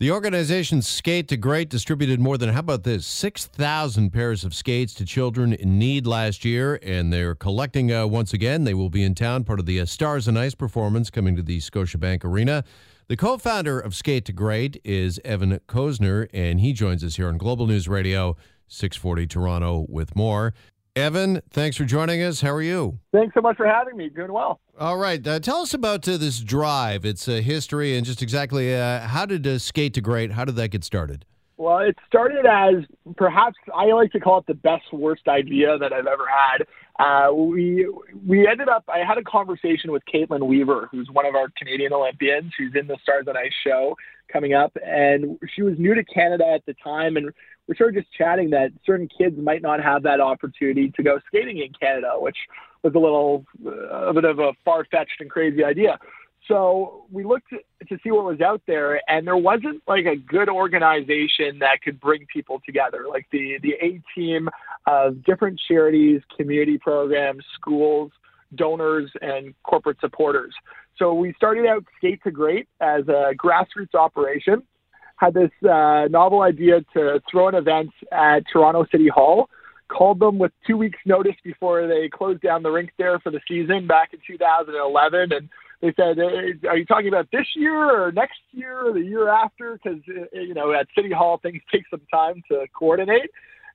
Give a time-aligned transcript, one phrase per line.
[0.00, 4.94] The organization Skate to Great distributed more than, how about this, 6,000 pairs of skates
[4.94, 8.64] to children in need last year, and they're collecting uh, once again.
[8.64, 11.42] They will be in town, part of the uh, Stars on Ice performance coming to
[11.42, 12.64] the Scotiabank Arena.
[13.08, 17.28] The co founder of Skate to Great is Evan Kozner, and he joins us here
[17.28, 18.38] on Global News Radio,
[18.68, 20.54] 640 Toronto, with more.
[21.00, 22.42] Evan, thanks for joining us.
[22.42, 22.98] How are you?
[23.12, 24.10] Thanks so much for having me.
[24.10, 24.60] Doing well.
[24.78, 25.26] All right.
[25.26, 29.26] Uh, tell us about uh, this drive, its uh, history, and just exactly uh, how
[29.26, 31.24] did uh, Skate to Great, how did that get started?
[31.56, 32.84] Well, it started as
[33.16, 36.66] perhaps I like to call it the best worst idea that I've ever had.
[36.98, 37.86] Uh, we
[38.26, 38.84] we ended up.
[38.88, 42.86] I had a conversation with Kaitlyn Weaver, who's one of our Canadian Olympians, who's in
[42.86, 43.96] the Stars on Ice show
[44.32, 47.30] coming up, and she was new to Canada at the time, and
[47.70, 51.58] we started just chatting that certain kids might not have that opportunity to go skating
[51.58, 52.36] in Canada, which
[52.82, 55.96] was a little uh, a bit of a far fetched and crazy idea.
[56.48, 60.48] So we looked to see what was out there, and there wasn't like a good
[60.48, 64.48] organization that could bring people together, like the the A team
[64.88, 68.10] of different charities, community programs, schools,
[68.56, 70.52] donors, and corporate supporters.
[70.96, 74.64] So we started out Skate to Great as a grassroots operation
[75.20, 79.50] had this uh, novel idea to throw an event at Toronto City Hall.
[79.88, 83.40] Called them with two weeks' notice before they closed down the rink there for the
[83.46, 85.48] season back in 2011, and
[85.82, 86.16] they said,
[86.68, 90.38] "Are you talking about this year or next year or the year after?" Because uh,
[90.38, 93.30] you know at City Hall things take some time to coordinate.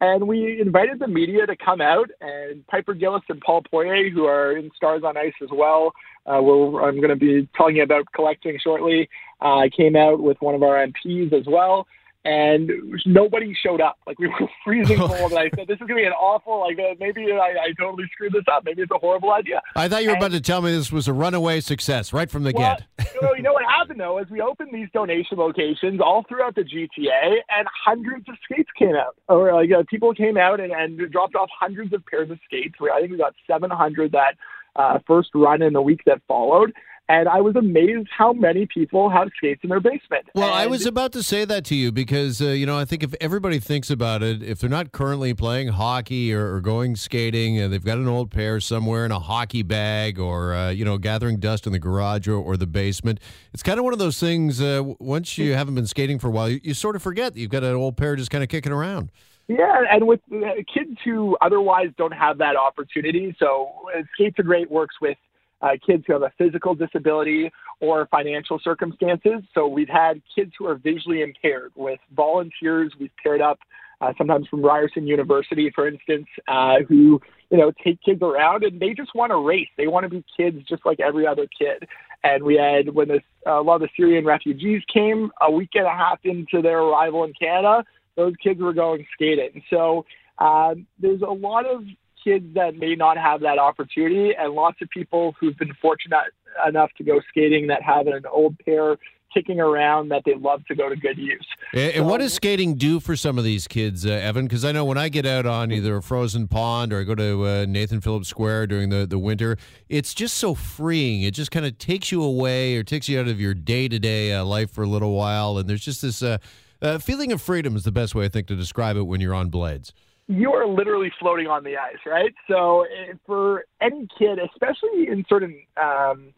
[0.00, 4.26] And we invited the media to come out, and Piper Gilles and Paul Poirier, who
[4.26, 5.92] are in Stars on Ice as well,
[6.26, 9.08] uh, I'm going to be telling you about collecting shortly,
[9.40, 11.86] uh, came out with one of our MPs as well
[12.24, 12.70] and
[13.06, 13.98] nobody showed up.
[14.06, 16.60] Like we were freezing cold, and I said, "This is going to be an awful.
[16.60, 18.64] Like uh, maybe I, I, totally screwed this up.
[18.64, 20.92] Maybe it's a horrible idea." I thought you were and, about to tell me this
[20.92, 23.14] was a runaway success right from the well, get.
[23.14, 26.54] you, know, you know what happened though is we opened these donation locations all throughout
[26.54, 29.16] the GTA, and hundreds of skates came out.
[29.28, 32.74] Or like uh, people came out and, and dropped off hundreds of pairs of skates.
[32.80, 34.34] I think we got 700 that
[34.76, 36.72] uh, first run in the week that followed
[37.08, 40.26] and I was amazed how many people have skates in their basement.
[40.34, 42.84] Well, and I was about to say that to you because uh, you know I
[42.84, 46.96] think if everybody thinks about it, if they're not currently playing hockey or, or going
[46.96, 50.84] skating, and they've got an old pair somewhere in a hockey bag, or uh, you
[50.84, 53.20] know gathering dust in the garage or, or the basement,
[53.54, 54.60] it's kind of one of those things.
[54.60, 57.40] Uh, once you haven't been skating for a while, you, you sort of forget that
[57.40, 59.10] you've got an old pair just kind of kicking around.
[59.48, 60.40] Yeah, and with uh,
[60.72, 65.16] kids who otherwise don't have that opportunity, so uh, Skate to Great works with
[65.60, 69.42] uh, kids who have a physical disability or financial circumstances.
[69.54, 73.58] So we've had kids who are visually impaired with volunteers we've paired up,
[74.00, 77.20] uh, sometimes from Ryerson University, for instance, uh, who
[77.50, 79.68] you know take kids around and they just want to race.
[79.76, 81.88] They want to be kids just like every other kid.
[82.24, 85.70] And we had when this, uh, a lot of the Syrian refugees came a week
[85.74, 87.84] and a half into their arrival in Canada,
[88.16, 89.62] those kids were going skating.
[89.70, 90.04] So
[90.38, 91.84] uh, there's a lot of
[92.22, 96.32] kids that may not have that opportunity, and lots of people who've been fortunate
[96.66, 98.96] enough to go skating that have an old pair
[99.32, 101.46] kicking around that they love to go to good use.
[101.74, 104.46] And, so, what does skating do for some of these kids, uh, Evan?
[104.46, 107.14] Because I know when I get out on either a frozen pond or I go
[107.14, 109.56] to uh, Nathan Phillips Square during the, the winter,
[109.88, 111.22] it's just so freeing.
[111.22, 113.98] It just kind of takes you away or takes you out of your day to
[113.98, 115.58] day life for a little while.
[115.58, 116.38] And there's just this uh,
[116.80, 119.34] uh, feeling of freedom, is the best way I think to describe it when you're
[119.34, 119.92] on blades
[120.28, 122.34] you are literally floating on the ice, right?
[122.48, 126.32] So eh, for any kid, especially in certain um,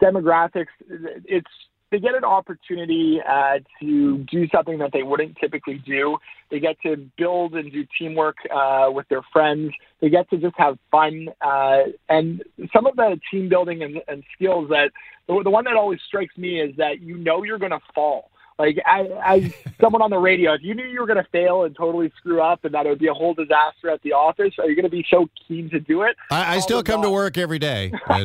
[0.00, 0.66] demographics,
[1.24, 1.50] it's
[1.90, 6.18] they get an opportunity uh, to do something that they wouldn't typically do.
[6.50, 9.72] They get to build and do teamwork uh, with their friends.
[10.00, 11.28] They get to just have fun.
[11.40, 11.78] Uh,
[12.08, 14.90] and some of the team building and, and skills that
[15.26, 18.30] the, the one that always strikes me is that you know you're going to fall.
[18.60, 21.74] Like as someone on the radio, if you knew you were going to fail and
[21.74, 24.68] totally screw up, and that it would be a whole disaster at the office, are
[24.68, 26.14] you going to be so keen to do it?
[26.30, 27.90] I, I still come to work every day.
[28.08, 28.20] well,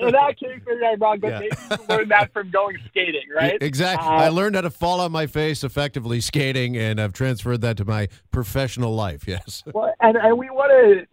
[0.00, 1.40] in that case, maybe I'm wrong, but yeah.
[1.40, 3.58] maybe you learned that from going skating, right?
[3.60, 4.06] Exactly.
[4.06, 7.76] Uh, I learned how to fall on my face effectively skating, and I've transferred that
[7.78, 9.26] to my professional life.
[9.26, 9.64] Yes.
[9.72, 11.06] Well, and, and we want to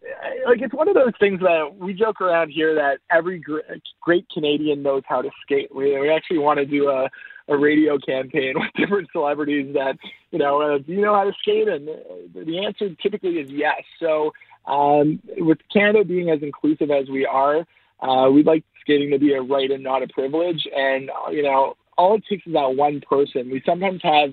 [0.46, 3.64] like it's one of those things that we joke around here that every great,
[4.02, 5.74] great Canadian knows how to skate.
[5.74, 7.10] We, we actually want to do a,
[7.48, 9.98] a radio campaign with different celebrities that
[10.32, 13.82] you know uh, do you know how to skate, and the answer typically is yes.
[14.00, 14.34] So
[14.66, 17.66] um, with Canada being as inclusive as we are,
[18.02, 20.68] uh, we'd like skating to be a right and not a privilege.
[20.76, 23.50] And you know, all it takes is that one person.
[23.50, 24.32] We sometimes have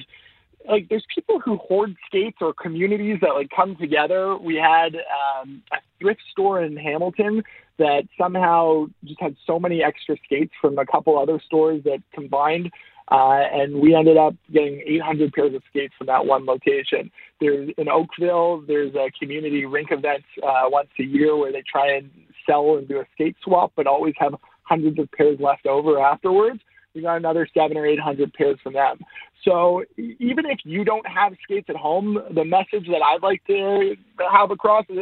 [0.69, 4.37] like there's people who hoard skates or communities that like come together.
[4.37, 5.63] We had um,
[6.01, 7.43] thrift store in Hamilton
[7.79, 12.71] that somehow just had so many extra skates from a couple other stores that combined
[13.11, 17.11] Uh, and we ended up getting 800 pairs of skates from that one location.
[17.41, 21.91] There's in Oakville, there's a community rink event uh, once a year where they try
[21.97, 22.11] and
[22.47, 26.61] sell and do a skate swap, but always have hundreds of pairs left over afterwards.
[26.99, 28.99] We got another seven or eight hundred pairs from them.
[29.45, 33.95] So even if you don't have skates at home, the message that I'd like to
[34.33, 34.99] have across is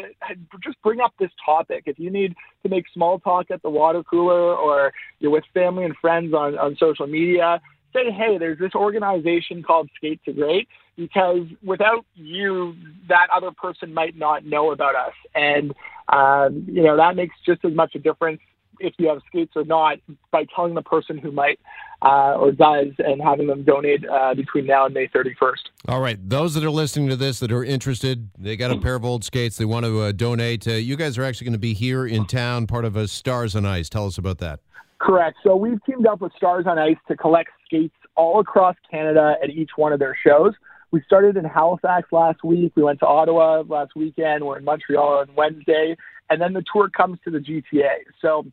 [0.63, 1.85] just bring up this topic.
[1.87, 5.87] If you need to make small talk at the water cooler or you're with family
[5.87, 7.63] and friends on, on social media,
[7.95, 12.75] say, hey, there's this organization called Skate to Great because without you,
[13.09, 15.15] that other person might not know about us.
[15.35, 15.73] And,
[16.11, 18.41] um, you know, that makes just as much a difference
[18.81, 19.99] if you have skates or not
[20.31, 21.59] by telling the person who might
[22.03, 25.53] uh, or does and having them donate uh, between now and May 31st.
[25.89, 26.19] All right.
[26.29, 29.25] Those that are listening to this that are interested, they got a pair of old
[29.25, 30.67] skates, they want to uh, donate.
[30.67, 33.57] Uh, you guys are actually going to be here in town, part of a Stars
[33.57, 33.89] on Ice.
[33.89, 34.61] Tell us about that.
[34.99, 35.39] Correct.
[35.43, 39.51] So we've teamed up with Stars on Ice to collect skates all across Canada at
[39.51, 40.55] each one of their shows.
[40.91, 42.73] We started in Halifax last week.
[42.75, 44.45] We went to Ottawa last weekend.
[44.45, 45.97] We're in Montreal on Wednesday.
[46.31, 48.05] And then the tour comes to the GTA.
[48.21, 48.47] So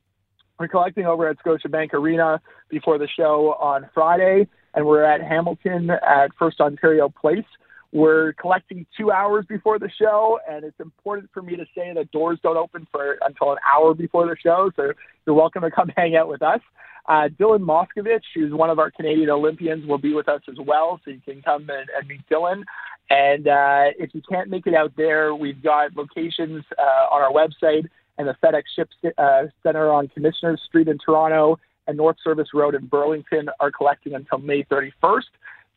[0.67, 6.31] collecting over at Scotiabank Arena before the show on Friday, and we're at Hamilton at
[6.37, 7.45] First Ontario Place.
[7.91, 12.09] We're collecting two hours before the show, and it's important for me to say that
[12.11, 14.71] doors don't open for until an hour before the show.
[14.75, 14.93] So
[15.25, 16.59] you're welcome to come hang out with us.
[17.07, 21.01] Uh, Dylan Moscovitch, who's one of our Canadian Olympians, will be with us as well,
[21.03, 22.63] so you can come and, and meet Dylan.
[23.09, 27.31] And uh, if you can't make it out there, we've got locations uh, on our
[27.31, 27.87] website
[28.17, 32.75] and the FedEx Ship uh, Center on Commissioners Street in Toronto and North Service Road
[32.75, 35.23] in Burlington are collecting until May 31st.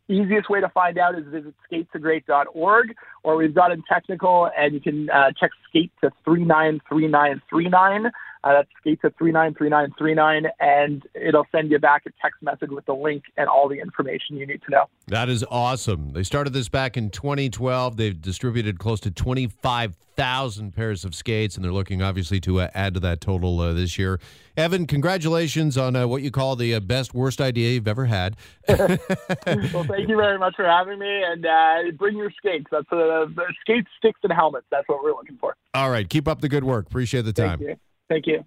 [0.08, 2.94] Easiest way to find out is visit skatetoGreat.org,
[3.24, 5.32] or we've got in technical, and you can uh,
[5.68, 8.12] skate to 393939.
[8.46, 12.94] Uh, that's skate to 393939, and it'll send you back a text message with the
[12.94, 14.84] link and all the information you need to know.
[15.08, 16.12] That is awesome.
[16.12, 17.96] They started this back in 2012.
[17.96, 22.94] They've distributed close to 25,000 pairs of skates, and they're looking obviously to uh, add
[22.94, 24.20] to that total uh, this year.
[24.56, 28.36] Evan, congratulations on uh, what you call the uh, best worst idea you've ever had.
[28.68, 32.66] well, thank you very much for having me, and uh, bring your skates.
[32.70, 34.66] That's uh, the skates, sticks, and helmets.
[34.70, 35.56] That's what we're looking for.
[35.74, 36.86] All right, keep up the good work.
[36.86, 37.76] Appreciate the time.
[38.10, 38.46] Thank you.